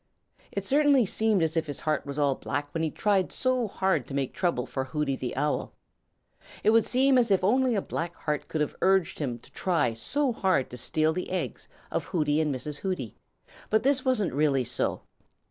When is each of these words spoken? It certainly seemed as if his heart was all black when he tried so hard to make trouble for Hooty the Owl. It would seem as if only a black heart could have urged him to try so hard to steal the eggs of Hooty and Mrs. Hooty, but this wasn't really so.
It 0.51 0.65
certainly 0.65 1.05
seemed 1.05 1.43
as 1.43 1.55
if 1.55 1.67
his 1.67 1.81
heart 1.81 2.07
was 2.07 2.17
all 2.17 2.33
black 2.33 2.73
when 2.73 2.81
he 2.81 2.89
tried 2.89 3.31
so 3.31 3.67
hard 3.67 4.07
to 4.07 4.15
make 4.15 4.33
trouble 4.33 4.65
for 4.65 4.83
Hooty 4.85 5.15
the 5.15 5.35
Owl. 5.35 5.73
It 6.63 6.71
would 6.71 6.85
seem 6.85 7.19
as 7.19 7.29
if 7.29 7.43
only 7.43 7.75
a 7.75 7.83
black 7.83 8.15
heart 8.15 8.47
could 8.47 8.61
have 8.61 8.75
urged 8.81 9.19
him 9.19 9.37
to 9.37 9.51
try 9.51 9.93
so 9.93 10.33
hard 10.33 10.71
to 10.71 10.75
steal 10.77 11.13
the 11.13 11.29
eggs 11.29 11.67
of 11.91 12.05
Hooty 12.05 12.41
and 12.41 12.51
Mrs. 12.51 12.79
Hooty, 12.79 13.15
but 13.69 13.83
this 13.83 14.03
wasn't 14.03 14.33
really 14.33 14.63
so. 14.63 15.03